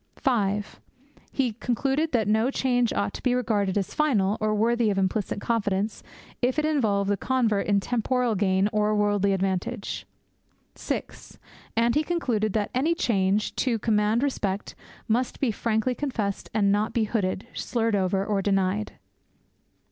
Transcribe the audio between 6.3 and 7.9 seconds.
if it involved the convert in